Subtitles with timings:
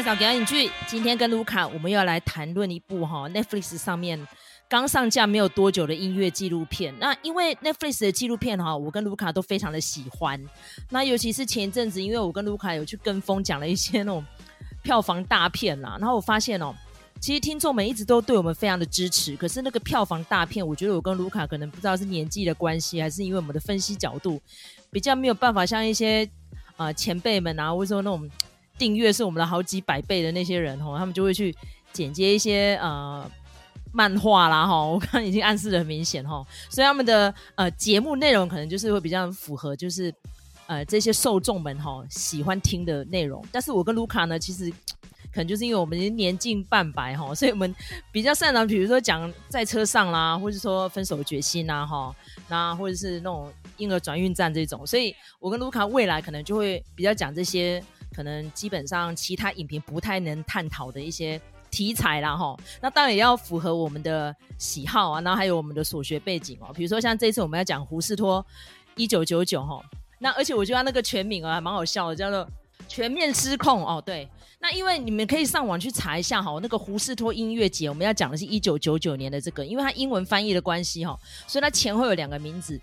[0.00, 4.26] 麦嫂给你剧，今天跟卢卡，我们要来谈论一部哈 Netflix 上面
[4.66, 6.94] 刚上架没有多久的音乐纪录片。
[6.98, 10.42] 那因为 Netflix 的纪录片哈，我跟卢卡都非常的喜欢。
[10.88, 14.24] 那尤其是前一阵子，因为我跟卢卡有去跟风讲了一些那种
[14.82, 16.74] 票房大片啦，然后我发现哦，
[17.20, 19.36] 其实听众们一直都对我们非常的支持。
[19.36, 24.40] 可是那个票房大片，我觉得我跟卢卡可能不知道是年纪的关系，还是因为我们的分析角度
[24.90, 26.24] 比较没有办法像一些
[26.76, 28.30] 啊、呃、前辈们啊，或者说那种。
[28.80, 31.54] 订阅是我们的好几百倍的那些人吼，他们就会去
[31.92, 33.30] 剪接一些呃
[33.92, 40.10] 漫画啦哈， 我刚刚已经暗示得很明显哈，所以他们的呃节目内容可能就是会比较符合就是
[40.66, 43.44] 呃这些受众们哈喜欢听的内容。
[43.52, 44.72] 但是我跟卢卡呢，其实
[45.30, 47.74] 可能就是因为我们已经年近半百哈，所以我们
[48.10, 52.16] 比较擅长，比如说讲在车上啦，或者说分手决心呐哈，
[52.48, 57.84] 那或者是那种婴儿转运站这种，所以我跟卢卡未来可能就会比较讲这些。
[58.14, 66.72] 可能基本上其他影评不太能探讨的一些题材啦齁，那当然也要符合我们的喜好啊，然后还有我们的所学背景哦。
[66.74, 68.44] 比如说像这次我们要讲胡士托
[68.96, 69.80] 一九九九齁，
[70.18, 72.46] 那而且我觉得那个全名啊还蛮好笑的，叫做
[72.88, 74.02] 全面失控哦。
[74.04, 81.16] 对，那因为你们可以上网去查一下哈，那个胡士托音乐节我们要讲的是一九九九年的这个，因为它英文翻译的关系哈，
[81.46, 82.80] 所以它前后有两个名字。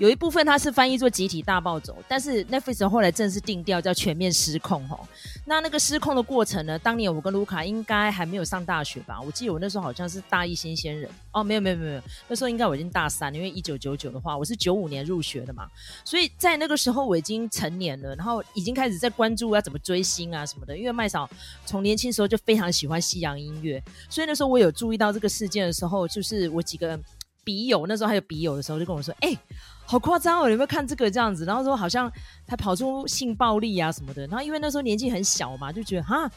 [0.00, 5.06] 有一部分它是翻译做集体大暴走，但是 Netflix 后来正式定调叫全面失控吼。
[5.44, 6.78] 那那个失控的过程呢？
[6.78, 9.20] 当年我跟卢卡应该还没有上大学吧？
[9.20, 15.68] 我记得我那时候好像是大一新鲜人哦，没有没有没有，那时候应该我已经大三，因为一九九九的话，我是九五年入学的嘛，
[16.02, 20.74] 所以在那个时候我已经成年了，然后已经开始在关注要怎么追星啊什么的。
[20.74, 21.28] 因为麦嫂
[21.66, 26.98] 从年轻时候就非常喜欢西洋音乐，所以那时候我有注意到这个事件的时候，就是我几个
[27.44, 29.36] 笔友那时候还有笔友的时候就跟我说，哎、
[29.84, 30.48] 好夸张哦！
[30.48, 31.44] 有没有看这个这样子？
[31.44, 32.10] 然后说好像
[32.46, 34.26] 还跑出性暴力啊什么的。
[34.26, 36.30] 然后因为那时候年纪很小嘛，就觉得哈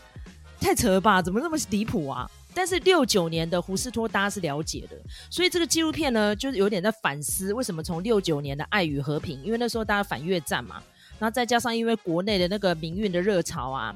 [0.60, 2.30] 太扯了吧，怎么那么离谱啊？
[2.56, 4.96] 但是六九年的胡士托大家是了解的，
[5.30, 10.82] 所以这个纪录片呢，就是有点在反思为什么从六九年的爱与和平，因为那时候大家反越战嘛，
[11.20, 13.96] 然后再加上因为国内的那个民运的热潮啊。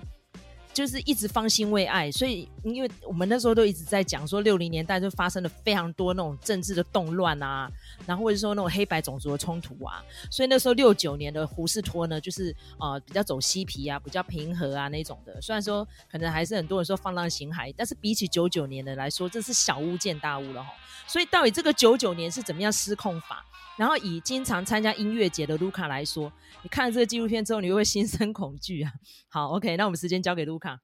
[0.77, 7.67] 就是一直方兴未艾，所以因为我们那时候都一直在讲说，六零年代就发生了非常多那种政治的动乱啊，
[8.05, 15.41] 然后或者说那种黑白种族的冲突啊，所以那时候六九年的胡士托呢，就是呃比较走嬉皮啊，比较平和啊那种的。
[15.41, 20.69] 虽然说可能还是很多人说放浪形骸，但是比起九九年的来说，这是小巫见大巫了哈。
[21.07, 23.43] 所以到底这个九九年是怎么样失控法？
[23.77, 26.31] 然后以经常参加音乐节的卢卡来说，
[26.63, 28.91] 你看了这个纪录片之后，你会不会心生恐惧啊？
[29.29, 30.79] 好，OK，那我们时间交给卢卡。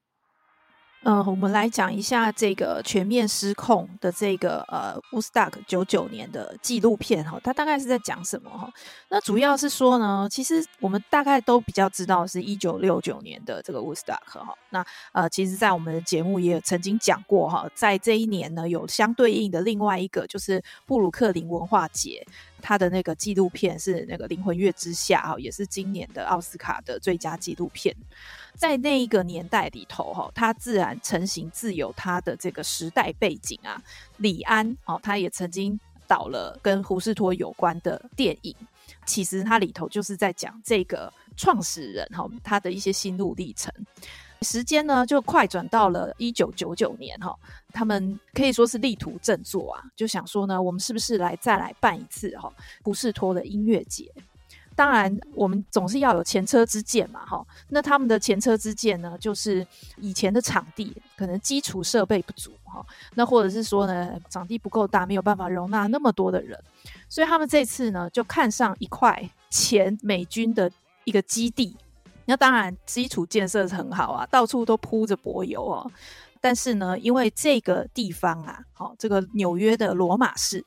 [1.02, 8.72] 呃，我们来讲一下这个全面失控的这个呃，Woodstock 九九年的纪录片哈，它大概是在讲什么哈？
[9.10, 14.54] 那主要是说呢，其实我们大概都比较知道是一九六九年的这个 Woodstock 哈。
[14.70, 14.82] 那
[15.12, 22.26] 呃，其实，在我们的节目也曾经讲过哈，在这一年呢，有相对应的另外一个就是布鲁克林文化节，
[22.66, 27.94] 他的那个纪录片是那个《灵魂乐之下》哈，也是今年的奥斯卡的最佳纪录片。
[28.56, 33.82] 在那一个年代里头，哈，他自然成型自有他的这个时代背景啊。
[34.16, 38.56] 李安哦，他也曾经导了跟胡士托有关的电影，
[39.04, 43.70] 其实他里头就是在讲这个创始人哈，他的一些心路历程。
[44.44, 47.34] 时间呢就快转到了一九九九年哈，
[47.72, 54.12] 他们可以说是力图振作啊，就想说呢，我们是不是来再来办一次哈胡士托的音乐节？
[54.76, 57.46] 当然，我们总是要有前车之鉴嘛，哈。
[57.68, 59.64] 那他们的前车之鉴呢，就是
[59.98, 62.84] 以前的场地可能基础设备不足，哈。
[63.14, 66.60] 那或者是说呢，场地不够大，没有办法容纳那么多的人，
[67.08, 70.68] 所以他们这次呢，就看上一块前美军的
[71.04, 71.76] 一个基地。
[72.26, 75.90] 那当然，基础建设是很好啊，到处都铺着柏油哦。
[76.40, 80.64] 但是呢，因为这个地方啊，好，这个纽约的罗马市。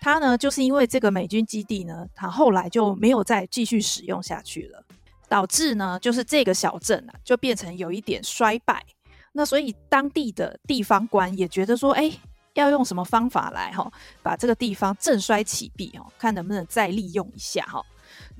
[0.00, 4.84] 它呢，就是因为这个美军基地呢，它后来就没有再继续使用下去了，
[5.28, 8.84] 导致呢，就是这个小镇啊，就变成有一点衰败。
[9.32, 12.12] 那所以当地的地方官也觉得说，哎，
[12.52, 13.90] 要用什么方法来哈，
[14.22, 17.82] 把这个地方振衰起弊哦，看能不能再利用一下哈。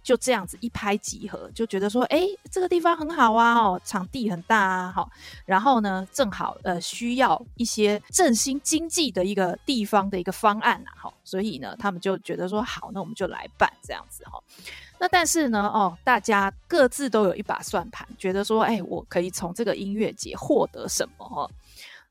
[0.04, 2.20] 就这样子一拍即合，就觉得说，哎，
[2.50, 5.10] 这个地方很好啊，哦，场地很大啊，好，
[5.46, 14.38] 然后呢，正好呃需要一些振兴经济的一个地方的一个方案啊，好，所以呢，他们就觉得说，好，那我们就来办这样子哈。
[14.98, 21.50] 那但是呢，哦，大家各自都有一把算盘，觉得说，哎，我可以从这个音乐节获得什么？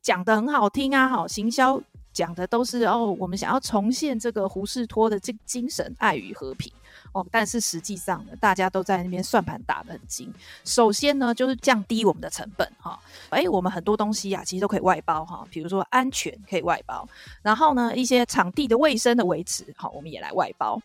[0.01, 1.79] 讲得很好听啊，好，行销
[2.11, 6.73] 讲的都是哦，我们想要重现这个胡士托的这精神，爱与和平。
[7.13, 10.33] 哦，但是实际上呢，大家都在那边算盘打得很精。
[10.65, 12.99] 首先呢，就是降低我们的成本哈。
[13.29, 17.07] 哎，我们很多东西啊，其实都可以外包哈，比如说安全可以外包，
[17.41, 20.81] 然后呢，一些场地的卫生的维持，好，我们也来外包，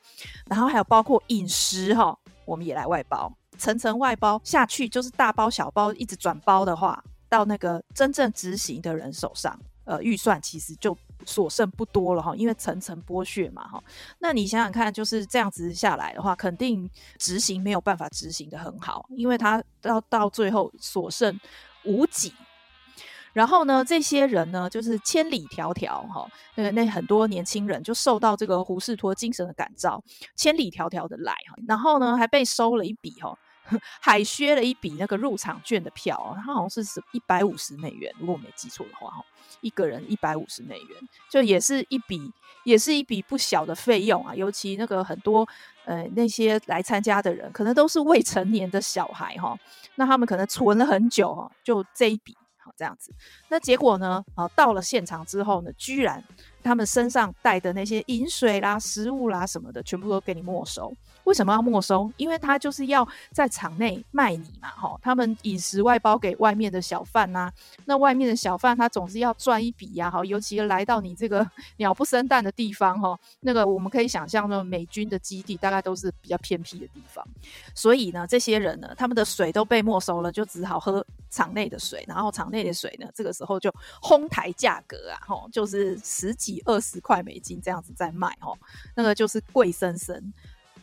[0.47, 10.97] 然后还有包括饮食哈，我们也来外包，层层外包下去，就是大包小包一直转包的话，到那个真正执行的人手上，呃，预算其实就。
[11.25, 13.83] 所剩不多了哈，因为层层剥削嘛哈。
[14.19, 16.89] 那你想想看，就是这样子下来的话，肯定
[17.19, 21.39] 执行没有办法执行得很好，因为他到到最后所剩
[21.85, 22.33] 无几。
[23.35, 26.27] 然后呢，这些人呢，就是千里迢迢哈，
[26.57, 30.03] 那那很多年轻人就受到这个胡适托精神的感召，
[30.35, 33.39] 千里迢迢的来哈，然后呢，还被收了一笔哈，
[34.01, 39.25] 海削了一笔那个入场券的票，他好像是一百五十美元，如果我没记错的话哈。
[39.61, 42.31] 一个人一百五十美元，就也是一笔，
[42.65, 44.33] 也是一笔不小的费用啊。
[44.33, 45.49] 尤其那个很多
[45.85, 49.59] 呃那些来参加的人，可能都是未成年的小孩哈，
[49.97, 53.13] 那他们可能存了很久哈，就这一笔好这样子。
[53.49, 56.23] 那结果呢，啊到了现场之后呢，居然
[56.63, 60.95] 他们身上带的那些饮水啦、食物啦什么的，全部都给你没收。
[61.29, 62.11] 为什么要没收？
[62.17, 67.53] 因为他就是要在场内卖你嘛，哈，他们饮食外包给外面的小贩呐，
[67.85, 71.47] 那外面的小贩他总是要赚一笔呀，哈，尤其来到你这个
[71.77, 77.23] 鸟不生蛋的地方，哈，那个我们可以想象，那美军的基地大概都是比较偏僻的地方，
[77.75, 83.71] 所以呢，这些人呢，他们的水都被没收了，就只好喝场内的水，然后场内的水呢，这个时候就
[84.01, 88.55] 哄抬价格啊，哈，就是十几二十块美金这样子在卖，哈，
[88.95, 90.33] 那个就是贵生生。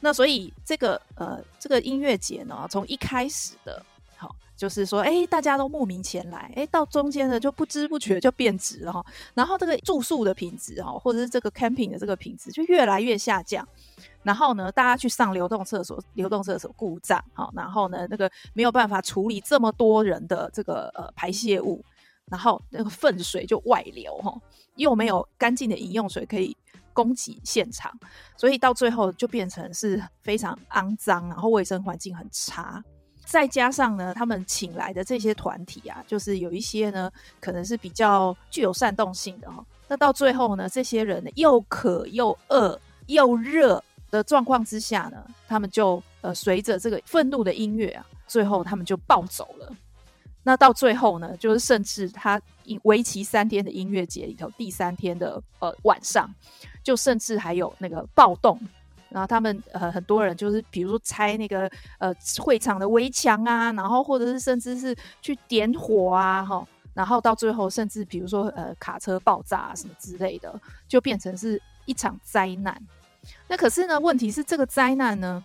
[0.06, 3.84] 那所以这个呃，这个音乐节呢，从一开始的，
[4.16, 9.04] 好、就是说，哎，大家都慕名前来，哎，到中间呢就不知不觉就变质了哈，
[9.34, 13.68] 然后这个住宿的品质哈，或者是这个 camping 的这个品质就越来越下降，
[14.22, 21.84] 然后呢，大家去上流动厕所，流动厕所故障，好，然后呢，那个没有办法处理这么多人的这个呃排泄物，
[22.30, 24.32] 然后那个粪水就外流哈，
[24.76, 26.56] 又没有干净的饮用水可以。
[26.96, 27.92] 供给现场，
[28.36, 32.84] 所以到最后就变成是非常肮脏，然后卫生环境很差。
[33.26, 37.12] 再加上呢，他们请来的这些团体啊，就是有一些呢，
[37.42, 39.66] 可能是比较具有煽动性的哈。
[39.88, 49.76] 那到最后呢，这些人又渴又饿又热的状况之下呢，他们就呃随着这个愤怒的音乐啊，最后他们就暴走了。
[50.46, 52.42] 那到最后呢，就是甚至他
[52.84, 56.34] 为期三天的音乐节里头，第三天的呃晚上。
[56.86, 58.60] 就甚至还有那个暴动，
[59.10, 66.64] 然后他们呃很多人就是比如说拆那个呃会场的围墙啊，然后或者是甚至是去点火啊，哈，
[66.94, 72.80] 然后到最后甚至比如说呃卡车爆炸啊什么之类的，就变成是一场灾难。
[73.48, 75.44] 那可是呢，问题是这个灾难呢，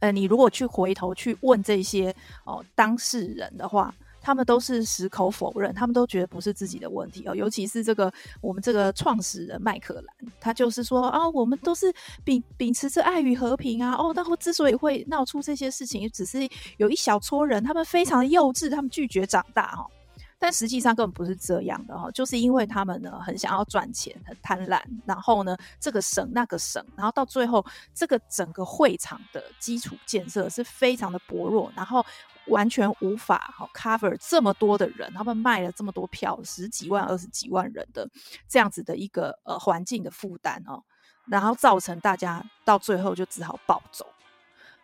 [0.00, 2.14] 呃，你如果去回头去问这些
[2.44, 3.94] 哦当事人的话。
[4.20, 7.34] 他们都是矢口否认，他们都觉得不是自己的问题哦。
[7.34, 8.12] 尤其是这个
[8.42, 11.90] 我们这个创始人麦克兰，他就是说啊，我们都是
[12.24, 13.94] 秉秉持着爱与和平啊。
[13.94, 16.46] 哦，那会之所以会闹出这些事情，只是
[16.76, 19.86] 有一小撮人，他们非常幼稚，他们拒绝长大哈。
[20.38, 32.04] 但实际上根本不是这样的哈，就是因为他们呢很想要赚钱，很贪婪，然后呢这个省那个省，然后到最后这个整个会场的基础建设是非常的薄弱，然后。
[32.48, 38.08] 完全无法好 cover 这么多的人，他们卖了这么多票，十几万、二十几万人的
[38.48, 40.82] 这样子的一个呃环境的负担哦，
[41.26, 44.06] 然后造成大家到最后就只好暴走。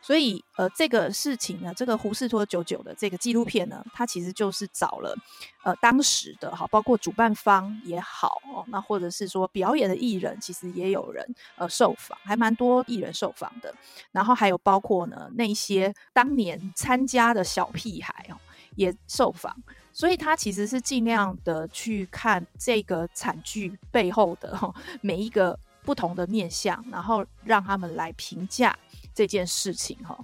[0.06, 5.16] 所以，呃，这个事情呢，这个胡士托九九的这个纪录片呢，它其实就是找了，
[5.62, 13.74] 呃，当时的哈，包括主办方也好哦，那或者是说表演的艺人，其实也有人呃受访，还蛮多艺人受访的。
[14.12, 18.36] 然后还有包括呢那些当年参加的小屁孩哦，
[18.76, 19.56] 也受访。
[19.90, 24.70] 所以他其实是尽量的去看这个惨剧背后的哈
[25.00, 28.76] 每一个不同的面向，然后让他们来评价。
[29.14, 30.18] 这件事情哈，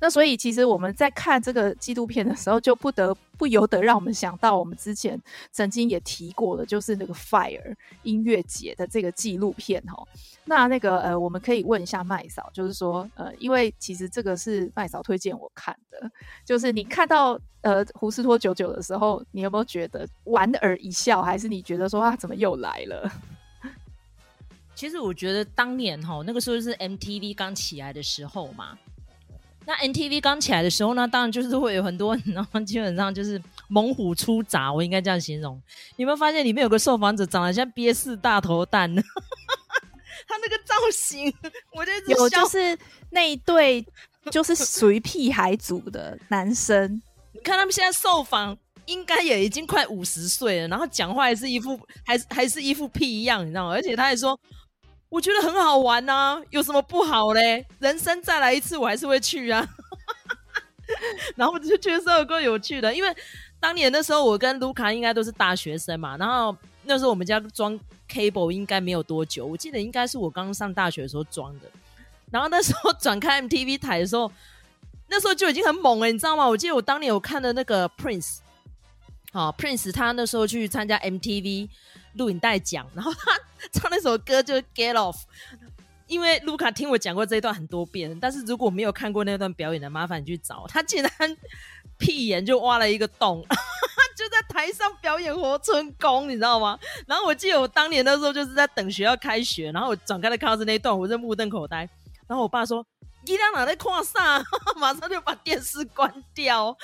[0.00, 5.18] 那所以其实我们在看这个纪录片的时候，就不得不由得让我们想到我们之前
[5.50, 10.06] 曾经也提过的，就是那个 Fire 音乐节的这个纪录片哈。
[10.44, 16.10] 那那个呃，我们可以问一下麦嫂，就是说呃，因为其实这个是麦嫂推荐我看的，
[16.44, 23.10] 就是你看到呃胡斯托九九的时候，你有没有觉得莞尔一笑，还是你觉得说啊，怎么又来了？
[24.84, 28.76] 其实我觉得当年哈，那个时候是 MTV 刚起来的时候嘛。
[29.64, 35.56] 那 MTV 刚起来的时候呢，当然就是会有很多，然后基本上就是猛虎出闸，我应该这样形容。
[35.96, 39.00] 你有没有发现里面有个受访者长得像憋四大头蛋呢？
[40.28, 41.32] 他那个造型，
[41.72, 43.82] 我觉得有就是那一对
[44.30, 47.00] 就是属于屁孩组的男生。
[47.32, 53.72] 你看他们现在受访，应该也已经快五十岁了，然后讲话还是一副还是还是一副屁一样，你知道吗？
[53.72, 54.38] 而且他还说，
[55.14, 57.64] 我觉得很好玩啊，有什么不好嘞？
[57.78, 59.64] 人生再来一次，我还是会去啊。
[61.36, 63.16] 然后我就觉得这个够有趣的，因为
[63.60, 67.78] 当年那时候我跟卢卡应该都是大学生嘛，然后那时候我们家装
[68.10, 71.70] cable 应该没有多久，我记得应该是我刚上大学的时候装的。
[72.32, 74.32] 然后那时候转开 MTV 台的时候，
[75.06, 76.44] 那时候就已经很猛了，你知道吗？
[76.48, 78.38] 我记得我当年有看的那个 Prince，
[79.30, 81.68] 啊 Prince 他那时候去参加 MTV
[82.14, 83.32] 录影带讲，然后他
[83.72, 85.16] 唱那首歌就是 Get Off。
[86.06, 90.66] 因为卢卡听我讲过这一段很多遍，但是如果没有看过那段表演的，麻烦你去找。
[90.68, 91.36] 他竟然
[91.96, 93.42] 屁眼就挖了一个洞，
[94.14, 96.78] 就在台上表演活春宫，你知道吗？
[97.06, 101.88] 然后我记得我当年的时候就是在等学校开学，然后我转开了看到是那一段，我就目瞪口呆。
[102.26, 102.86] 然后我爸说
[103.26, 104.44] ：“你俩哪在看啥？”
[104.76, 106.76] 马上就把电视关掉。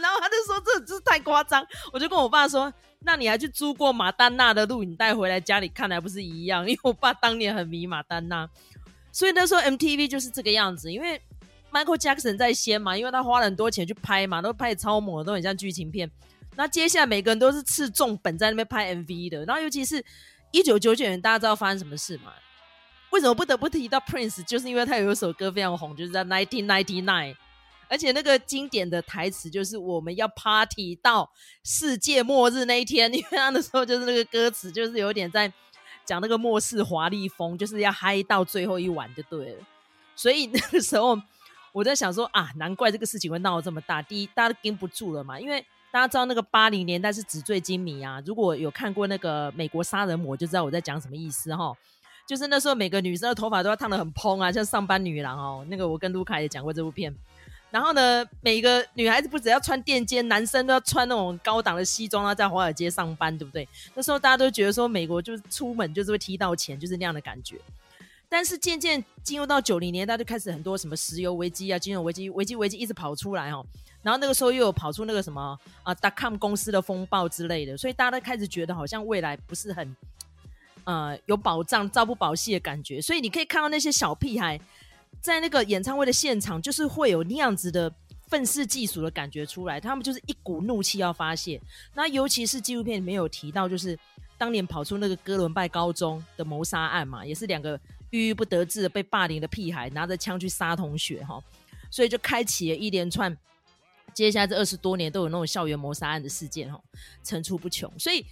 [0.00, 2.72] 然后他就说：“这这太夸张。”我就跟我爸说。
[3.00, 6.68] 那你还去租过马丹娜的录影带回来家里看，还不是一样？
[6.68, 8.48] 因为我爸当年很迷马丹娜，
[9.12, 10.92] 所以那时候 MTV 就是这个样子。
[10.92, 11.22] 因为
[11.70, 16.10] Michael Jackson 在先嘛，因为他花了很多钱去拍嘛，都拍超模，都很像剧情片。
[16.56, 19.44] 那接下来每个人都是吃重本在那边拍 MV 的。
[19.44, 20.04] 然后尤其是
[20.50, 22.32] 一九九九年，大家知道发生什么事吗？
[23.10, 24.44] 为什么不得不提到 Prince？
[24.44, 27.34] 就是因为他有一首歌非常红，就是在 Nineteen Ninety Nine。
[27.90, 31.30] 而且那个经典的台词就是我们要 party 到
[31.64, 35.50] 世界末日那一天，因为他那时候就是那个歌词就是有点在
[36.04, 39.64] 讲那个末世华丽风，就是要嗨到最后一晚就对了。
[40.14, 41.18] 所以那个时候
[41.72, 44.02] 我在想说啊，难怪这个事情会闹得这么大。
[44.02, 48.22] 第一，大家都盯不住了嘛，因为大家知道那个八零年代是纸醉金迷啊。
[48.26, 51.74] 如果有看过那个美国杀人魔，就知道我在讲什么意思哈。
[52.28, 55.64] 就是那时候每个女生的头发都要烫得很蓬啊，像上班女郎哦。
[55.70, 57.12] 那个我跟卢卡也讲过这部片。
[57.70, 63.66] 然后呢，每个女孩子不只要穿垫肩，男生都要穿那种高档的西装啊，在华尔街上班，对不对？
[63.94, 67.56] 那时候大家都觉得说，美国就是出门就是会踢到钱，就是那样的感觉。
[68.28, 73.64] 但是渐渐进入到九零年代，就开始很多什么石油危机啊、金融危机、危机危机一直跑出来哦。
[74.02, 79.96] 然后那个时候又有跑出那个什么啊，dotcom 公司的风暴之类的，所以大家都开始觉得好像未来不是很
[80.88, 83.00] 呃有保障、朝不保夕的感觉。
[83.00, 84.58] 所以你可以看到那些小屁孩。
[85.20, 87.92] 在那个演唱会的现场，就是会有那样子的
[88.28, 91.60] 愤世嫉俗的感觉出来，他们就是一股怒气要发泄。
[91.92, 93.98] 那尤其是纪录片里面有提到，就是
[94.36, 97.80] 当年跑出那个哥伦拜高中的谋杀案嘛，也是两个
[98.10, 101.42] 郁郁不得志的被霸凌的屁孩拿着枪去杀同学哈，
[101.90, 103.36] 所以就开启了一连串
[104.14, 106.80] 接下来这二十多年都有那种校园谋杀案的事件哈，
[107.24, 107.92] 层出不穷。
[107.98, 108.24] 所以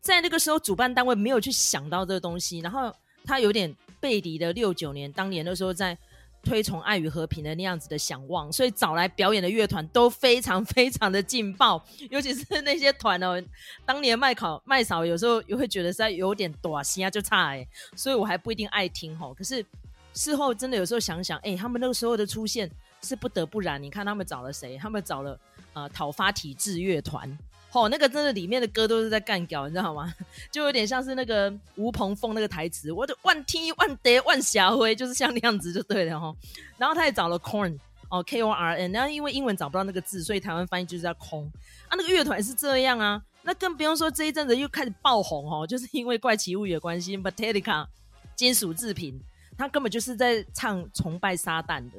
[0.00, 5.96] 在那个时候，主办单位没有去想到这个东西，然后他有点背离了六九年当年的时候在。
[6.40, 13.42] 推崇爱与和平的那样子的想望，所以找来表演的乐团都非常非常的劲爆，尤其是那些团哦，
[13.84, 19.34] 当年麦考麦嫂有时候也会觉得在有点短心啊，就差哎，所以我还不一定爱听吼。
[19.34, 19.66] 可是
[20.14, 22.70] 事后真的有时候想想，哎、他们那个时候的出现
[23.02, 23.82] 是不得不然。
[23.82, 24.78] 你看他们找了谁？
[24.78, 25.38] 他们找了
[25.72, 27.36] 呃讨伐体制乐团。
[27.70, 30.12] 哦，那个真的里面的歌都是在干屌，你知道吗？
[30.50, 36.34] 就有点像是那个吴鹏凤那个台词，我的万天万地万霞辉，就是像那样子就对了哈。
[36.78, 41.44] 然后他也找了 corn 哦，K O R N，然后因为英文找不到那个字，所以台湾翻译就是叫空
[41.88, 41.92] 啊。
[41.92, 47.86] 那个乐团是这样啊，那更不用说这一阵子又开始爆红哦，就是因为怪奇物语的关系，Metallica
[48.34, 49.20] 金属制品，
[49.58, 51.98] 他根本就是在唱崇拜撒旦的，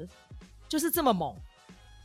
[0.68, 1.32] 就是这么猛。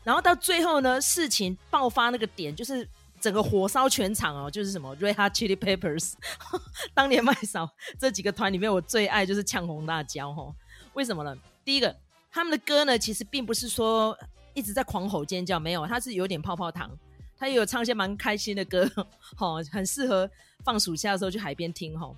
[0.03, 2.87] 然后到最后呢，事情爆发那个点就是。
[3.25, 6.13] 整个火烧全场哦，就是什么 Red Hot Chili Peppers，
[6.93, 7.67] 当年麦嫂
[7.99, 10.53] 这几个团里面，我最爱就是呛红辣椒哈。
[10.93, 11.35] 为什么呢？
[11.63, 11.95] 第一个，
[12.31, 14.15] 他们的歌呢，其实并不是说
[14.53, 16.95] 一直在狂吼尖叫，没有，他是有点泡泡糖，
[17.35, 18.87] 他也有唱一些蛮开心的歌，
[19.35, 20.29] 哈，很适合
[20.63, 22.13] 放暑假的时候去海边听哈。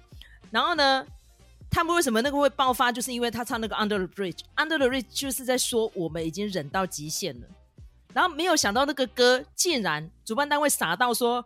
[0.51, 1.07] 然后呢，
[1.69, 7.47] 他们为什么那个会爆发，就是因为他唱那个 Under the Bridge，Under the Bridge 就是在说我们已经忍到极限了。
[8.17, 11.45] 然后没有想到那个歌竟然主办单位傻到说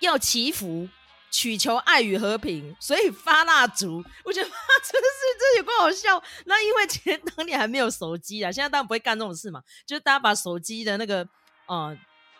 [0.00, 0.88] 要祈福，
[1.30, 4.02] 祈求爱与和平，所以发蜡烛。
[4.24, 6.22] 我觉得哇，真的是这有够好笑。
[6.46, 11.28] 那因为其实当年还没有手机啊，现在当然不会干这种事嘛，就是大家把手机的那个
[11.66, 11.94] 呃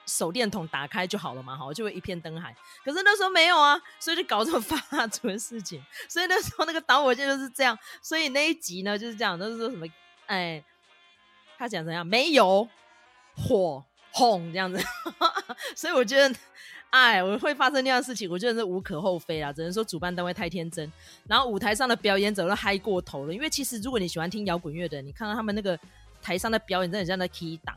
[0.06, 2.56] 手电筒打开就好了嘛，好，就会一片灯海。
[2.86, 5.84] 可是那时候没有啊，所以就搞这种发蜡烛的事情。
[6.08, 7.78] 所以那时候那个导火线就是这样。
[8.00, 9.86] 所以那一集呢就是这样，就是说什么
[10.24, 10.64] 哎，
[11.58, 12.66] 他讲怎样没有。
[13.36, 14.82] 火哄这样子，
[15.76, 16.34] 所以我觉得
[16.90, 20.90] 哎，我会发生那样的事情，我觉得是无可厚非啦，只能说主办单位太天真，
[21.26, 23.34] 然后舞台上的表演者都嗨过头了。
[23.34, 25.78] 因为其实如果你喜欢听摇滚乐的，你看到他们那个
[26.22, 27.76] 台上的表演，真的很像在 key 档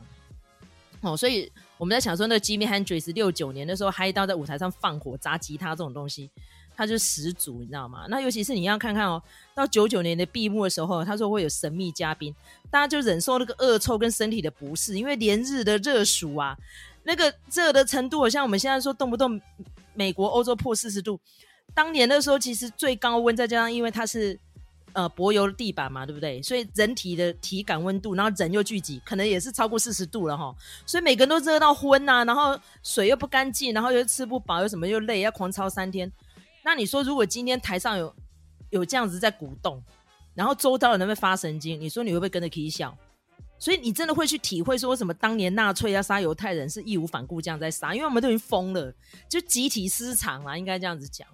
[1.02, 1.14] 哦。
[1.16, 6.30] 所以我们在想说，那个 Jimmy Hendrix 六九年的时候嗨到在舞台上放火砸吉他这种东西，
[6.80, 8.06] 他就十足，你知道吗？
[8.08, 9.22] 那尤其是你要看看哦，
[9.54, 12.34] 到九九年的闭幕的时候，他说会有神秘嘉宾，
[12.70, 16.56] 大家就忍受那个恶臭跟身体的不适，因为连日的热暑啊。
[17.02, 19.38] 那个热的程度，好像我们现在说动不动
[19.92, 21.20] 美国、欧洲破四十度，
[21.74, 24.38] 当年的时候其实最高温，再加上因为它是
[24.94, 26.42] 呃柏油地板嘛，对不对？
[26.42, 30.54] 所以人体的体感温度，然后人又聚集，可能也是超过四十度了哈。
[30.86, 36.10] 所以每个人都热到昏呐、啊，然后水又不干净，然后又吃不饱，又什么又累，要狂操三天。
[36.62, 38.14] 那你说，如果今天台上有
[38.70, 39.82] 有这样子在鼓动，
[40.34, 42.96] 然后周遭的人会发神经，你说你会不会跟着起笑？
[43.58, 47.94] 所以你真的会去体会说，为什么当年纳粹要杀犹太人是义无反顾这样在杀？
[47.94, 48.94] 因为我们都已经疯了，
[49.28, 51.28] 就集体失常了，应该这样子讲。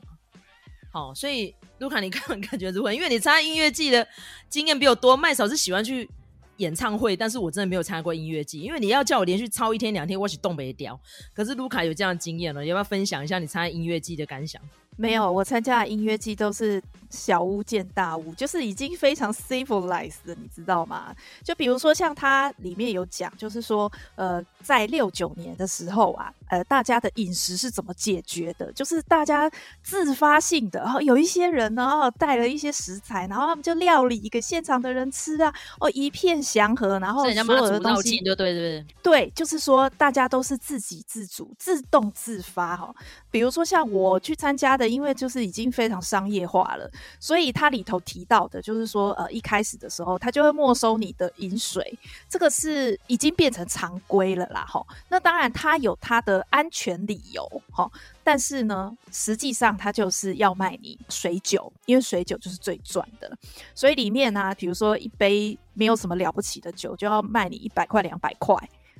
[0.90, 2.92] 好，所以卢卡，你个人感觉如何？
[2.92, 4.06] 因为你参加音乐季的
[4.49, 6.09] 经验比我多，麦嫂是喜欢去
[6.56, 10.99] 演唱会，但是我真的没有参加过音乐季，因为你要叫我连续超一天两天，我是东北调。
[11.35, 14.61] 可是卢卡有这样的经验了，要不要分享一下你参加音乐季的感想？
[14.96, 21.14] 没有，我参加的音乐季都是小巫见大巫，就是已经非常 civilized 了，你知道吗？
[21.44, 28.72] 就比如说像它里面有讲，就是说，呃，在六九年的时候啊，呃，大家的饮食是怎么解决的？
[28.72, 29.50] 就是大家
[29.82, 42.94] 自发性的，然后有一些人呢带了一些食材，然后他们就料理给现场的人吃啊，哦，一片祥和，然后所有的东西，就对对对，对，就是说大家都是自给自足、自动自发哈。
[43.30, 46.90] 比如说像我去参加因为就是已经非常商业化了，
[47.20, 54.84] 所以它里头提到的，就是说，呃，一开始的时候，它就会没收你的饮水，这个是已经变成常规了啦，哈。
[55.08, 57.90] 那当然，它有它的安全理由，哈。
[58.22, 63.30] 但是呢，实际上它就是要卖你水酒，因为水酒就是最赚的，
[63.74, 68.56] 所以里面呢，比如说一杯没有什么了不起的酒，就要卖你一百块、两百块。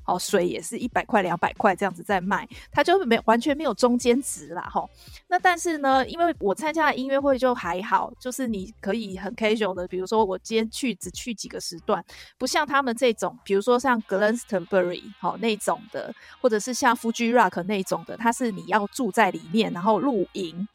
[0.07, 4.88] 哦，水也是一百块、两百块这样子在卖，它就没完全没有中间值啦，吼。
[5.29, 12.05] 那但是呢，因为我参加的音乐会就还好，就是你可以很 casual 的，比如说我今天去只去几个时段，
[12.38, 20.69] 不像他们这种，比如说像 Glastonbury 好那种的，或者是像 Fuji Rock 那种的，它是你要住在里面然后露营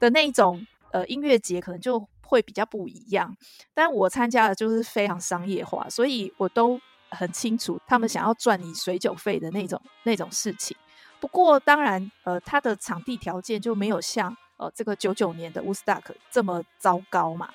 [0.00, 3.36] 的那种呃音乐节，可能就会比较不一样。
[3.74, 6.80] 但我参加的就是非常商业化，所以我都。
[7.10, 10.76] 很清楚，他们想要赚你水酒费的那种那种事情。
[11.20, 17.50] 不过，当然，呃，他的场地条件就没有像呃这个九九年的 Woodstock 这么糟糕嘛。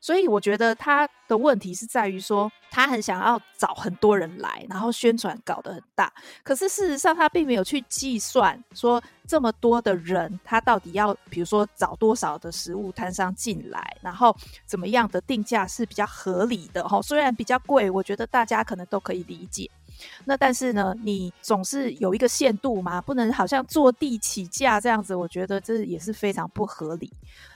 [0.00, 6.12] 所以我觉得他的问题是在于说，他很想要找很多人来，然后宣传搞得很大。
[6.42, 16.86] 可是事实上，他并没有去计算说这么多的人，他到底要比如说找多少的食物摊商进来，然后怎么样的定价是比较合理的。
[16.86, 19.70] 哈，虽然比较贵，我觉得大家可能都可以理解。
[20.24, 27.10] 那但是呢，你总是有一个限度嘛，不能好像坐地起价这样子，我觉得这也是非常不合理。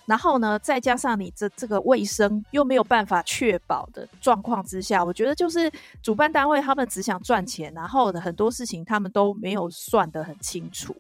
[0.06, 5.70] 然后呢，再加上你这这个卫生又没有办法确保的状况之下，我觉得就是
[6.02, 10.96] 主办单位他们只想赚钱，然后的很多事情他们都没有算得很清楚，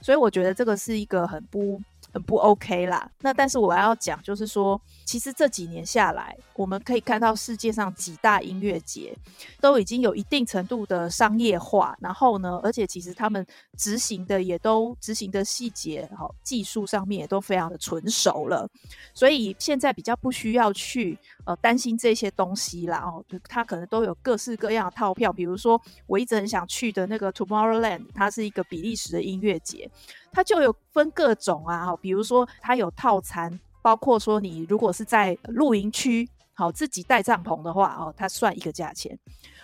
[0.00, 1.80] 所以我觉得这个是一个很不。
[2.12, 9.16] 很不 OK 啦，那但是我要讲，就是说，其实这几年下来，我们可以看到世界上几大音乐节
[9.60, 13.44] 都已经有一定程度的商业化，然后呢，而且其实他们
[13.78, 18.68] 执行的也都执行的细节，哈，技术上面也都非常的纯熟了，
[19.14, 29.90] 所以现在比较不需要去呃担心这些东西啦，哦，他可能都有各式各样的套票，比如说我一直很想去的那个 Tomorrowland，它是一个比利时的音乐节。
[30.32, 39.18] 它就有分各种啊，比如说它有套餐，包括说你如果是在露营区，好自己带帐篷的话，哦，它算一个价钱。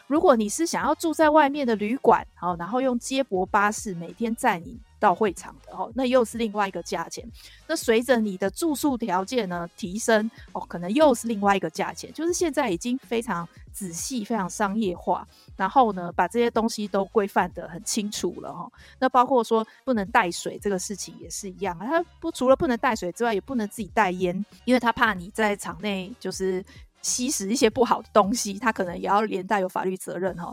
[0.07, 4.79] 如果你是想要住在外面的旅馆，好，然后用接驳巴士每天载你。
[5.01, 7.25] 到会场的哦，那又是另外一个价钱。
[7.69, 12.13] 那随着你的住宿条件呢提升哦，可能又是另外一个价钱。
[12.13, 15.25] 就是现在已经非常仔细、非常商业化，
[15.57, 18.69] 然后呢，把这些东西都规范得很清楚了哈。
[18.99, 26.65] 那包括说不能带水这个事情也是一样啊，他不除了不能带水之外，也不能自己带烟，因为他怕你在场内就是
[27.03, 30.53] 吸食一些不好的东西，他可能也要连带有法律责任哈。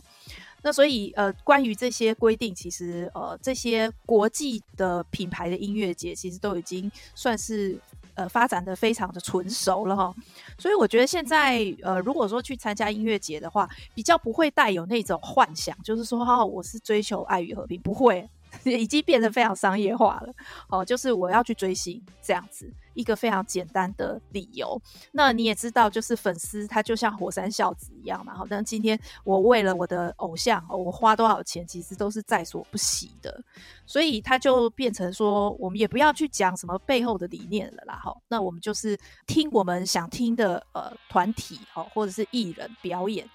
[0.61, 7.79] 那所以，呃，关于这些规定，其实，呃，这些国际的品牌的音乐节，其实都已经算是，
[8.15, 10.13] 呃，发展的非常的纯熟了哈。
[10.58, 18.28] 所以我觉得现在，呃，如果说去参加音乐节的话，比较不会带有那种幻想，就是说，哈，我是追求爱与和平，不会，
[18.71, 20.34] 已经变得非常商业化了。
[20.69, 22.71] 哦，就是我要去追星这样子。
[22.95, 28.34] 一个非常简单的理由，那你也知道，就是粉丝他就像火山孝子一样嘛。
[28.34, 33.43] 好，但今天我为了我的偶像，我花多少钱，其实都是在所不惜的。
[33.86, 37.99] 所以他就变成说，我们也不要去讲什么背后的理念了啦。
[38.01, 38.97] 好，那我们就是
[39.28, 43.30] 听我们想听的呃团体哦，或者是艺人表演，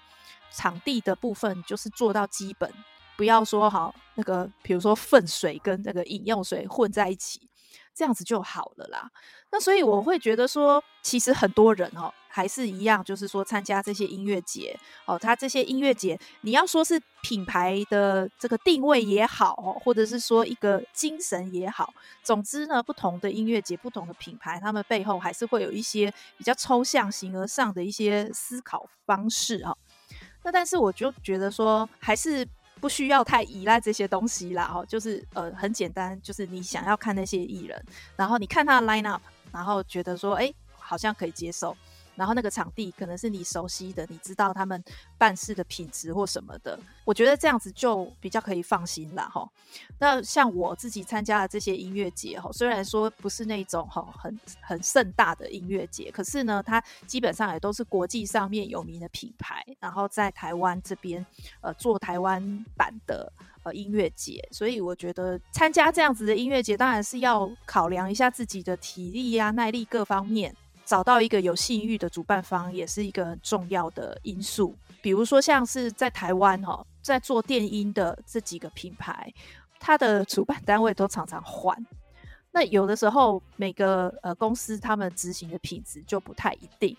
[0.51, 2.73] 场地的部分就是做到基本，
[3.21, 7.39] 不要说好那个，比如说粪水跟那个饮用水混在一起。
[7.93, 9.11] 这样子就好了啦。
[9.51, 29.77] 那所以我会觉得说，其实很多人哦，还是一样，就是说参加这些音乐节哦，他这些音乐节，你要说是品牌的这个定位也好哦，或者是说一个精神也好，总之呢，不同的音乐节、不同的品牌，他们背后还是会有一些比较抽象、形而上的一些思考方式哈。
[30.43, 32.47] 那但是我就觉得说，还是。
[32.81, 37.81] 不需要太依赖这些东西啦，哦，就是呃很简单，就是你想要看那些艺人，
[38.17, 39.21] 然后你看他的 line up，
[39.53, 41.77] 然后觉得说，哎，好像可以接受。
[42.15, 44.83] 然后那个场地可能是你熟悉的，你知道他们
[45.17, 49.49] 办事的品质或什么的，我觉得这样子就比较可以放心了哈。
[49.99, 61.25] 那像我自己参加的这些音乐节哈，虽然说不是那种哈很很盛大的音乐节，可是呢，它基本上也都是国际上面有名的品牌，然后在台湾这边
[61.61, 63.31] 呃做台湾版的
[63.63, 70.55] 呃音乐节，所以我觉得参加这样子的音乐节，当然是要考量一下自己的体力呀、耐力各方面。
[70.85, 74.75] 找到一个有信誉的主办方也是一个很重要的因素。
[75.01, 79.33] 比如说，像是在台湾哈，在做电音的这几个品牌，
[79.79, 81.75] 它的主办单位都常常换。
[82.51, 86.95] 那有的时候，每个呃公司他们执行的品质就不太一定。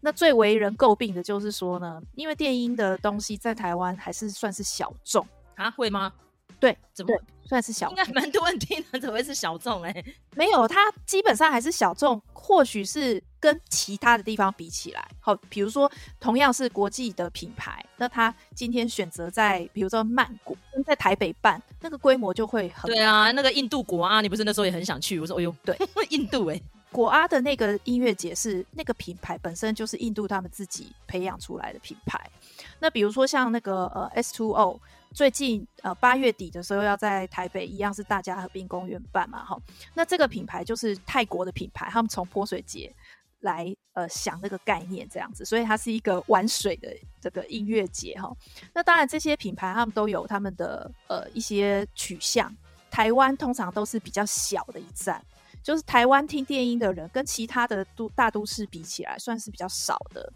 [0.00, 6.12] 那最为人诟病的就是说呢，因为电音的东西在台湾还是算是小众啊，会吗？
[6.58, 7.12] 对，怎么
[7.44, 7.96] 算是小众？
[7.96, 9.82] 应该蛮多人听的，怎么会是小众？
[9.82, 10.04] 哎，
[10.36, 12.20] 没有，它基本上还是小众。
[12.32, 15.90] 或许是跟其他的地方比起来，好，比如说
[16.20, 23.32] 同样是国际的品牌，那它今天选择在比如说曼谷，在台北办，那个规模就会很对啊。
[23.32, 25.18] 那个印度国啊，你不是那时候也很想去？
[25.18, 25.76] 我说，哎呦，对，
[26.10, 32.30] 印度哎、欸，果阿的那个音乐节是那个品牌本身就是印度他们自己培养出来的品牌。
[32.78, 34.78] 那比如说像那个呃 S2O。
[35.16, 39.58] 最近呃八月底的时候要在台北一样是大家和平公园办嘛哈，
[39.94, 42.94] 那这个品牌就是泰国的品牌，他们从泼水节
[43.40, 48.30] 来呃想那个概念这样子，所以它是一个玩水的这个音乐节哈。
[48.74, 52.54] 那当然这些品牌他们都有他们的呃一些取向，
[52.90, 55.24] 台湾通常都是比较小的一站，
[55.62, 60.30] 就是台湾听电音的人跟其他的都大都市比起来算是比较少的，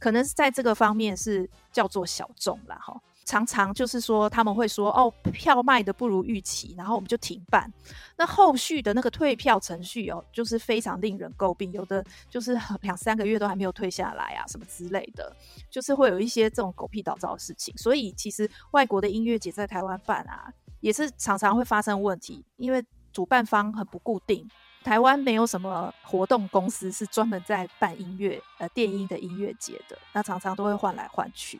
[0.00, 3.00] 可能是在这个方面是叫做小众啦哈。
[3.24, 7.72] 常常就是说他们会说哦，票卖得不如预期，然后我们就停办。
[8.16, 15.34] 那后续的那个退票程序哦，就是非常令人诟病，有的就是两三个月都还没有退下来啊，什么之类的，
[15.70, 17.74] 就是会有一些这种狗屁倒灶的事情。
[17.76, 24.48] 所以其实外国的音乐节在台湾办啊，也是常常会发生问题，因为主办方很不固定。
[24.82, 31.58] 台湾没有什么活动公司是专门在办音乐呃电音的音乐节的，那常常都会换来换去。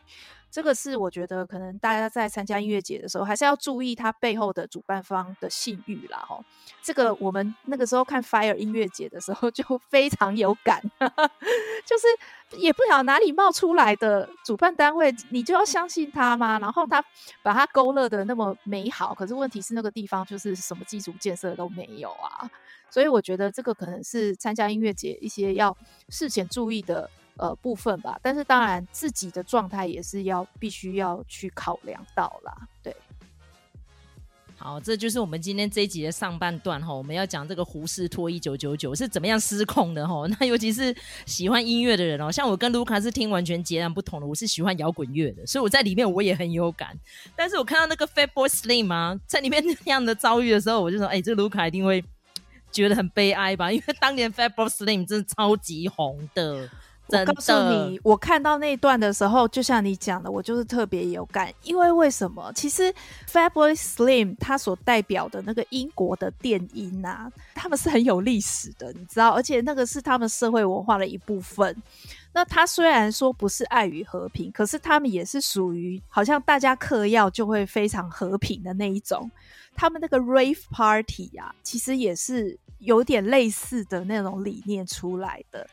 [0.55, 6.19] 这个是我觉得可能大家在参加音乐节的时候，还是要注意它背后的主办方的信誉啦。
[6.19, 6.39] 哈，
[6.81, 10.81] 这个我们那个时候看 Fire 音乐节的时候就非常有感，
[11.85, 16.61] 就是也不晓得哪里冒出来的主办单位，你就要相信他吗？
[16.61, 17.05] 然后他
[17.43, 22.49] 把它勾勒的那么美好，可是问题是那个地方就是什么基础建设都没有啊。
[22.89, 25.77] 所以我觉得这个可能是参加音乐节一些要
[26.11, 27.11] 事前注意的。
[27.37, 32.57] 呃，部分吧，但是当然自己的状态也是要必须要去考量到啦。
[32.81, 32.95] 对，
[34.57, 40.25] 好，这就是我们今天这一集的上半段哈，我们要讲这个胡适托一九九九是怎么样失控的哈。
[40.39, 40.95] 那尤其是
[41.27, 46.97] 喜欢音乐的人哦，像我跟卢卡是听完全截然不同的，我是喜欢摇滚乐的，所以我在里面我也很有感。
[47.35, 52.03] 但是我看到那个 Fatboy Slim 啊，在里面 那样的遭遇的时候，我就说，哎，这卢卡一定会
[52.71, 53.73] 觉得很悲哀吧？
[53.73, 56.71] 因为当年 Fatboy Slim 真的超级红的。
[57.07, 61.53] 我告诉你，我看到那一段的时候，就像你讲的，我就是特别有感。
[61.63, 62.51] 因为为什么？
[62.55, 62.93] 其实
[63.31, 71.77] Fabulous Slim 他所代表的那个英国的电音啊，他们是很有历史的，你知道，而且那个是他们社会文化的一部分。
[72.35, 79.31] 那他虽然说不是爱与和平，可是他们也是属于好像大家嗑药就会非常和平的那一种。
[79.75, 82.59] 他们那个 Rave Party 啊，其实也是。
[82.81, 85.67] 有点类似的那种理念出来的，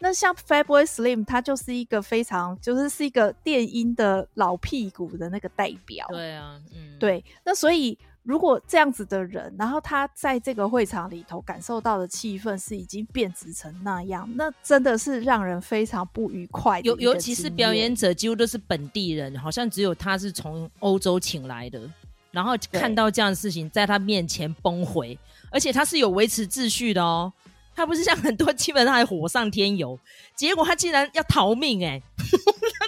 [0.00, 6.04] 那像 Fatboy Slim，他就是一个非常就是是一个电音的老屁股的那个代表。
[6.08, 7.24] 对啊，嗯，对。
[7.44, 16.80] 那所以如果这样子的人，然后他在这个会场里头感受到的气氛是已经变质成那样，那真的是让人非常不愉快。
[16.80, 21.80] 尤尤其是表演者几乎都是本地人，好像只有他是从欧洲请来的，
[22.32, 25.16] 然后看到这样的事情在他面前崩毁，
[25.52, 27.32] 而且他是有维持秩序的哦。
[27.76, 29.96] 他不是像很多基本上还火上添油，
[30.34, 32.02] 结果他竟然要逃命哎、欸，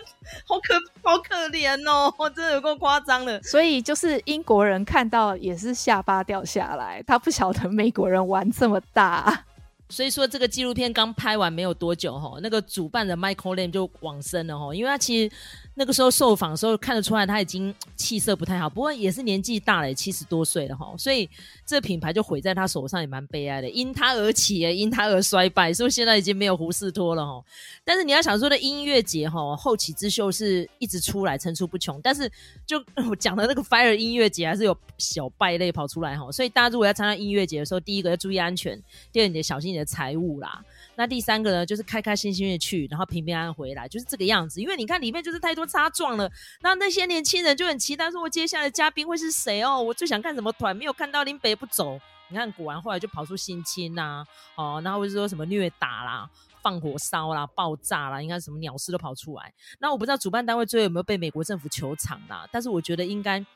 [0.49, 0.75] 好可
[1.09, 3.41] 好可怜哦， 真的有够夸张的。
[3.43, 9.45] 所以就是英国人看到也是下巴掉下来，他不晓得美国人玩这么大。
[9.91, 15.35] 所以说这个纪录片刚拍完没有多久哈，那个主办的 Michael Lamb 就往生了哈，因为他其实。
[15.79, 21.31] 那个时候受访的时候看得出来他已经气色不太好，不过也是年纪大了，七十多岁了哈，所以
[21.65, 27.41] 这品牌就毁在他手上也蛮悲哀的，因他而起，因他而衰败，所以现在已经没有胡士托了哈。
[27.85, 32.29] 但是你要想说的音乐节哈，后起之秀是一直出来层出不穷，但是
[32.67, 40.61] 就我讲的那个 Fire 音乐节还是有小败类跑出来哈，所以大家如果要参加音乐节的时候，第一个要注意安全，第二你得小心你的财物啦。
[40.99, 44.61] 那第三个呢，就是开开心心的去，然后平平安安回来，就是这个样子。
[44.61, 46.29] 因为你看里面就是太多擦撞了，
[46.61, 49.81] 那那些年轻人就很期待，说我接下来的嘉宾会是谁哦？
[49.81, 50.77] 我最想看什么团？
[50.77, 52.01] 没有看到林北不走。
[52.31, 54.25] 你看，果然后来就跑出性侵呐，
[54.57, 56.29] 哦，然后或者说什么虐打啦、
[56.61, 59.55] 放火烧啦、爆炸啦，应该什么鸟事都跑出来。
[59.79, 63.47] 那我不知道主办单位最后有没有被美国政府求偿啦，但是我觉得应该。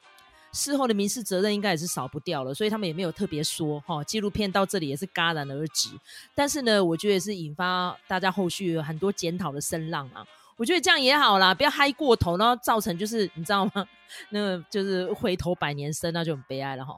[0.53, 4.03] 事后的民事责任应该也是少不掉了，所以他们也没有特别说哈。
[4.05, 5.89] 纪录片到这里也是戛然而止，
[6.35, 10.25] 但是呢，我觉得也是引发大家后续很多检讨的声浪啊。
[10.57, 13.87] 我觉得这样也好啦，不要嗨过头，然后造成就是你知道吗？
[14.31, 16.97] 那个就是回头百年身，那就很悲哀了哈。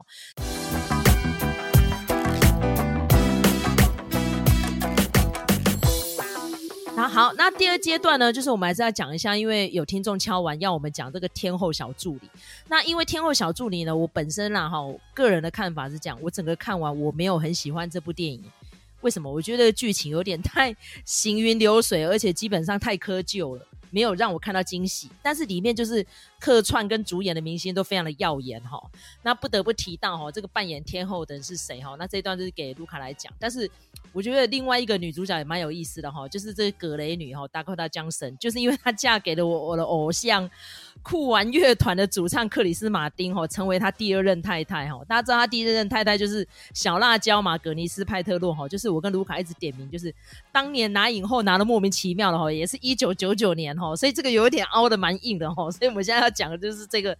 [7.07, 12.29] 好，那第二阶段呢，就是我们还是要讲一下，因为有听众敲完要我们讲这个天后小助理。
[12.67, 14.77] 那因为天后小助理呢，我本身啦哈，
[15.13, 18.43] 个人的看法是这样，我整个看完我没有很喜欢这部电影。
[19.01, 19.31] 为什么？
[19.31, 25.09] 我觉得剧情有点 太行云流水，而且基本上太窠臼了，没有让我看到惊喜。
[25.21, 26.03] 但是里面就是
[26.45, 28.79] 客串跟主演的明星都非常的耀眼哈。
[29.23, 31.95] 那不得不提到哈，这个扮演天后的人是谁哈？
[31.97, 33.67] 那这一段就是给卢卡来讲，但是。
[34.13, 40.49] 我觉得另外一个女主角也蛮有意思的哈，就是这个葛雷女哈，Dakota Johnson，就是因为她嫁给了我我的偶像
[41.03, 45.03] 酷玩乐团的主唱克里斯马丁哈，成为她第二任太太哈。
[45.05, 50.15] 大家知道她第一任太太就是小辣椒嘛，葛尼斯派特洛哈，就是我跟卢卡一直点名，就是
[50.49, 57.17] 当年拿影后拿的莫名其妙的哈，也是一九九九年哈，所以这个有一点凹的蛮硬的哈，所以我们现在要讲的就是这个。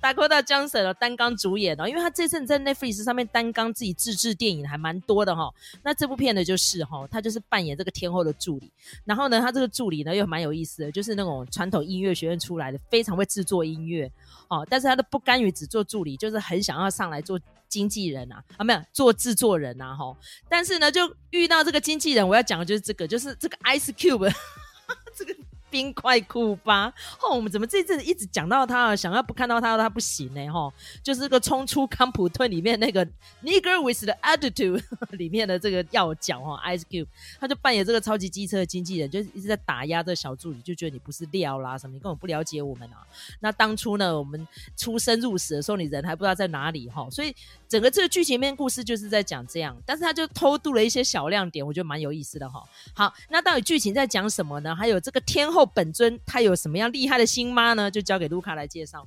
[0.00, 5.52] Dakota Johnson 的担纲主演哦，因为他这阵在 Netflix 上面担纲自己自制电影还蛮多的哈。
[5.82, 8.70] 那这部片呢，就是哈，他就是扮演这个天后的助理。
[9.04, 14.08] 然后呢，他这个助理呢又蛮有意思的，就是那种传统音乐学院出来的，非常会制作音乐
[14.46, 14.64] 哦。
[14.70, 17.36] 但是他都不甘于只做助理，就是很想要上来做
[17.68, 20.16] 经纪人啊啊，没有做制作人啊哈。
[20.48, 24.32] 但是呢，就遇到这个经纪人，我要讲的就是这个，就是这个 Ice Cube
[25.16, 25.34] 这个。
[25.70, 26.86] 冰块库巴，
[27.22, 30.48] 哦，我们怎么这阵子一直讲到他啊，想要不看到他，他不行呢？
[30.50, 33.04] 哈，就是个冲出康普顿里面那个
[33.42, 34.82] Nigger with the Attitude
[35.16, 37.06] 里面的这个要角哈，Ice Cube，
[37.38, 43.06] 他就扮演这个超级机车的经纪人，就是一直在打压这个小助理，就觉得你不是料啦什么，你根本不了解我们啊。
[43.40, 47.34] 那当初呢，我们出生入死的时候，你人还不知道在哪里哈，所以
[47.68, 52.62] 整个这个剧情面故事就是在讲这样，但是他就偷渡了一些小亮点，我觉得蛮有意思的哈。
[52.94, 54.74] 好，那到底剧情在讲什么呢？
[54.74, 55.57] 还有这个天后。
[55.58, 57.90] 后本尊他有什么样厉害的新妈呢？
[57.90, 59.04] 就交给卢卡来介绍。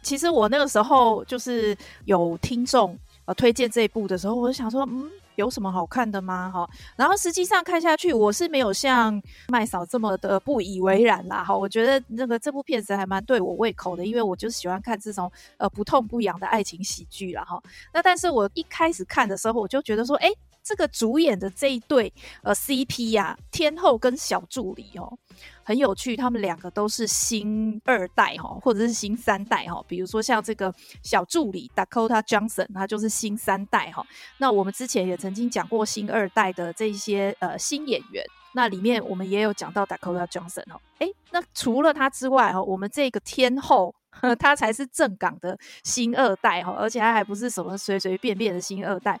[0.00, 6.50] 其实我那个时候就是有听众呃推荐这一部的时候，我就想说，嗯，有什么好看的吗？
[6.50, 11.44] 哈，然后实际上看下去，我是没有像麦嫂这么的不以为然啦。
[11.44, 17.44] 哈，我觉得那个这部片子还蛮对我胃口的，因为我就是喜欢看这种呃不痛不痒的爱情喜剧啦。
[17.44, 17.62] 哈。
[17.92, 20.30] 那但是我一开始看的时候，我就觉得说，哎，
[20.62, 25.18] 这个主演的这一对呃 CP 呀、啊，天后跟小助理哦。
[25.62, 29.80] 很有趣，他们两个都是新二代哈，或者是新三代哈。
[29.86, 34.04] 比如说像这个小助理 Dakota Johnson，他就是新三代哈。
[34.38, 40.80] 那我们之前也曾经讲过新二代的这些呃新演员，那里面我们也有讲到 Dakota Johnson 哦。
[40.98, 43.94] 诶，那除了他之外哈，我们这个天后
[44.40, 49.20] 他才是正港的新二代哈，而且他还不是什么随随便便的新二代。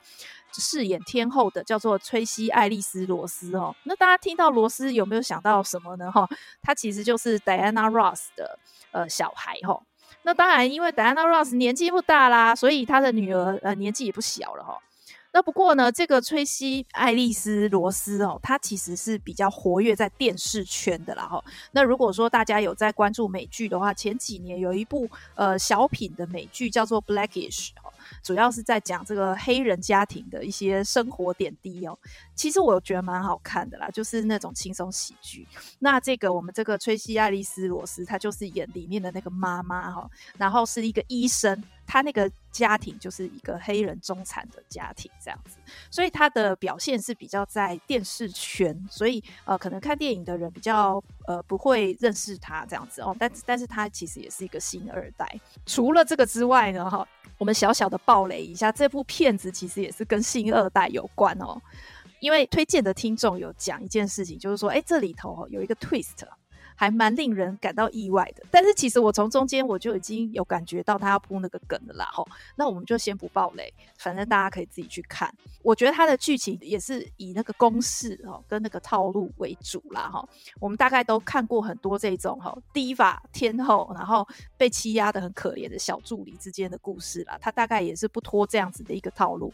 [0.52, 6.10] 饰演天后的叫做崔西·爱丽丝·罗斯哦，那大家听到罗斯有没有想到什么呢？
[6.10, 6.28] 哈，
[6.62, 8.58] 她其实就是 Diana Ross 的
[8.90, 9.80] 呃小孩哈。
[10.22, 14.78] 那当然，因为 Diana Ross 年纪不大啦，所以她的女儿呃年纪也不小了哈。
[15.32, 21.42] 那不过呢，这个崔西·爱丽丝·罗斯哦，她其实是比较活跃在电视圈的啦哈。
[21.70, 27.68] 那如果说大家有在关注美剧的话，前几年有一部呃小品的美剧叫做《Blackish》。
[28.22, 31.98] 主要是在讲这个黑人家庭的一些生活点滴哦。
[32.34, 35.46] 其实我觉得蛮好看的啦，就是那种轻松喜剧。
[35.78, 41.62] 那这个我们这个崔西·爱丽丝·罗斯，她就是演里面的那个妈妈哈，然后是一个医生。
[41.90, 45.56] 他那个家庭就是一个黑人中产的家庭这样子，
[45.90, 53.16] 所以他的表现是比较在电视圈，所以呃，可能看电影的人比较呃不会认识他这样子哦。
[53.18, 55.26] 但但是他其实也是一个星二代。
[55.66, 57.04] 除了这个之外呢，哈，
[57.36, 61.60] 我们小小的爆雷一下，这部片子其实也是跟星二代有关哦。
[62.20, 66.24] 因为推荐的听众有讲一件事情，就是说，哎，这里头有一个 twist。
[66.80, 75.30] 还蛮令人感到意外的，但是其实我从中间我就已经有感觉到他要铺那个梗了啦吼，那我们就先不爆雷，反正大家可以自己去看。
[75.60, 80.26] 我觉得他的剧情也是以那个公式哦跟那个套路为主啦哈。
[80.58, 89.52] 我们大概都看过很多这种哈，Diva 天后，然后被欺压得很可怜的小助理之间的故事啦，他大概也是不脱这样子的一个套路。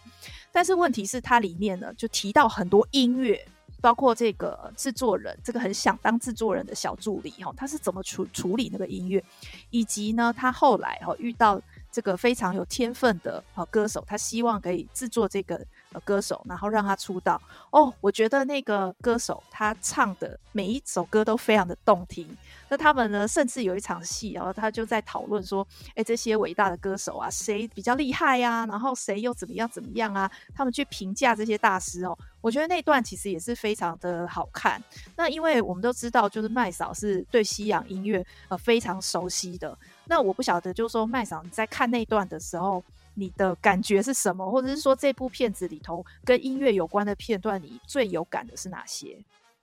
[0.53, 3.45] 但是问题是它里面呢就提到很多音乐。
[3.87, 9.23] 包括这个制作人，这个很想当制作人的小助理哈，他是怎么处处理那个音乐，
[9.71, 15.65] 以及呢，他后来哈遇到这个非常有天分的歌手，他希望可以制作这个
[16.01, 17.41] 歌手，然后让他出道。
[17.71, 22.27] 哦，我觉得那个歌手他唱的每一首歌都非常的动听。
[22.69, 28.67] 那他们呢，甚至有一场戏，然后他就在讨论说，哎，这些伟大的歌手啊，谁比较厉害呀？
[28.67, 30.31] 然后谁又怎么样怎么样啊？
[30.55, 32.19] 他们去评价这些大师哦。
[32.41, 34.83] 我觉得那段其实也是非常的好看。
[35.17, 39.77] 那因为我们都知道，就是麦嫂是对西洋音乐呃非常熟悉的。
[40.05, 42.83] 那我不晓得，就是说麦嫂你在看那段的时候，
[43.17, 44.49] 你的感觉是什么？
[44.49, 49.19] 或者是说这部片子里头跟音乐有关的片段，你最有感的是哪些？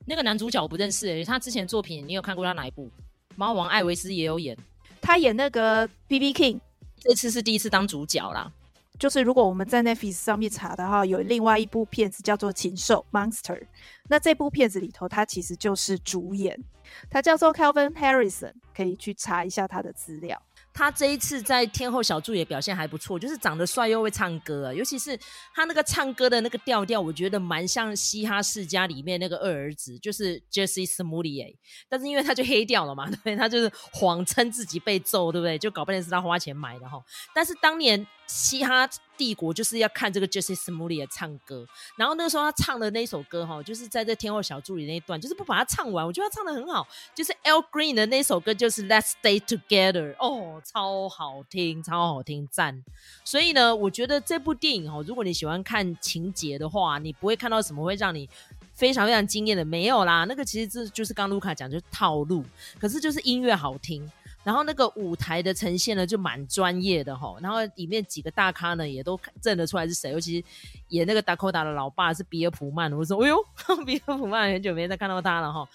[0.05, 2.89] 那个男主角我不认识、欸，他之前作品你有看过他哪一部？
[3.35, 4.57] 猫王艾维斯也有演，
[4.99, 6.59] 他演那个 BB King，
[6.99, 8.51] 这次是第一次当主角啦。
[8.99, 13.59] 就是如果我们在 Netflix 上面查的话，有另外一部片子叫做《禽兽》（Monster）。
[14.07, 16.63] 那这部片子里头，他其实就是主演，
[17.09, 20.39] 他叫做 Kelvin Harrison，可以去查一下他的资料。
[20.73, 25.17] 他这一次在天后小助也表现还不错，就是长得帅又会唱歌啊，尤其是
[25.53, 31.55] 他那个唱歌的那个调调，我觉得蛮像嘻哈世家里面那个二儿子，就是 Jesse Smollett，
[31.87, 35.57] 但是因为他就黑掉了嘛， 对，他就是谎称自己被揍，对不对？
[35.59, 37.01] 就搞不定是他花钱买的哈，
[37.33, 38.05] 但是当年。
[38.33, 52.83] 嘻哈帝国就是要看这个 Jussie Smollett 唱歌，然后那个时候他唱的那首歌哈，就是在这天后小助理那一段，就是不把它唱完，我觉得他唱的很好，就是 L Green 的那首歌就是 Let's Stay Together，哦，超好听，超好听，赞！
[53.23, 58.27] 所以呢，我觉得这部电影哦，如果你喜欢看情节的话，你不会看到什么会让你
[58.73, 62.43] 非常非常惊艳的，没有啦，那个其实这就是刚卢卡讲，就是套路，
[62.79, 64.11] 可是就是音乐好听。
[64.43, 67.35] 然后那个舞台的呈现呢，就蛮专业的哈。
[67.41, 70.45] 然后里面几个大咖呢，也都认得出来是谁，尤其是
[70.89, 72.91] 演那个达科达的老爸是比尔普曼。
[72.93, 73.37] 我说，哎呦，
[73.85, 75.67] 比尔普曼很久没再看到他了哈。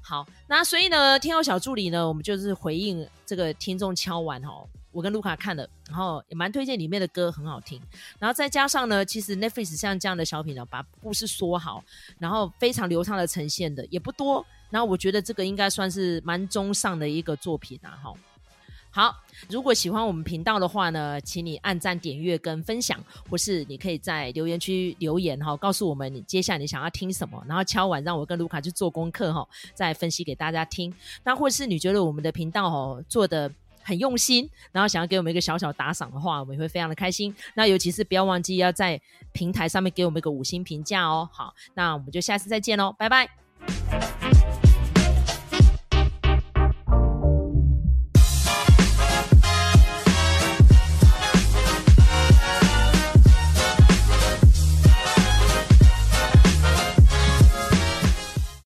[0.00, 4.64] 好，那所以呢，天后小助理呢，我们就是回应这个听众敲碗哈。
[4.90, 7.80] 我跟卢卡看了，然后也蛮推荐里面的歌很好听。
[8.18, 11.82] 然后再加上呢，其实 Netflix 像这样的小品呢，把故事说好，
[12.18, 14.44] 然后非常流畅的呈现的也不多。
[14.72, 18.12] 那我觉得这个应该算是蛮中上的一个作品啊，哈。
[18.94, 19.16] 好，
[19.48, 30.92] 如果喜欢我们频道的话呢，请你按赞、点阅跟分享，或是你可以在留言区留言哈，告诉我们你接下来你想要听什么，然后敲完让我跟卢卡去做功课哈，再分析给大家听。
[31.24, 33.50] 那或是你觉得我们的频道哦做得
[33.82, 37.34] 很用心，然后想要给我们一个小小打赏的话，我们也会非常的开心。
[37.54, 39.00] 那尤其是不要忘记要在
[39.32, 41.26] 平台上面给我们一个五星评价哦。
[41.32, 43.26] 好，那我们就下次再见喽，拜拜。